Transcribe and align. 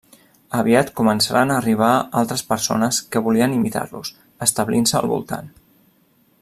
Aviat 0.59 0.87
començaren 1.01 1.51
a 1.51 1.57
arribar 1.63 1.91
altres 2.21 2.43
persones 2.55 3.01
que 3.15 3.23
volien 3.29 3.53
imitar-los, 3.59 4.13
establint-se 4.47 5.01
al 5.03 5.11
voltant. 5.17 5.57